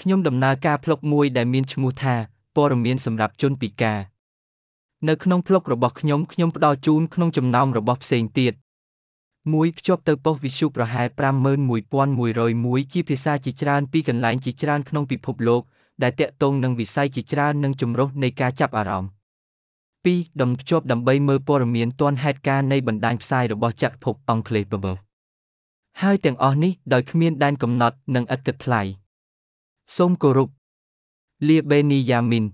[0.00, 2.14] ខ្ញុំដំណើរការផ្លុកមួយដែលមានឈ្មោះថា
[2.56, 4.00] ព័ត៌មានសម្រាប់ជនពិការ
[5.08, 8.54] នៅក្នុងផ្លុករបស់ខ្ញុំខ្ញុំផ្ដល់ជូនក្នុងចំណោមរបស់ផ្សេងទៀត
[9.52, 11.06] មួយភ្ជាប់ទៅប៉ុស្តិ៍វិទ្យុប្រហែល
[11.80, 15.62] 51101ជាភាសាជាច្រើនពីកន្លែងជាច្រើនក្នុងពិភពលោក
[16.02, 19.10] ដែលតាក់ទងនឹងវិស័យជាច្រើននិងចម្រុះនៃការចាប់អារម្មណ៍
[19.74, 24.86] 2ដំភ្ជាប់ដើម្បីមើលព័ត៌មានទាន់ហេតុការណ៍នៃបណ្ដាញផ្សាយរបស់ចក្រភពអង់គ្លេសបប
[26.02, 28.82] ហើយទាំងអស់នេះដោយគ្មានដែនកំណត់និងឥតគិតថ្លៃ
[29.96, 30.48] សូមគោរព
[31.48, 32.44] លាបេនីយ៉ាមីន